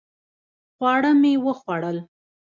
خواړه 0.75 1.11
مې 1.21 1.33
وخوړل 1.45 1.97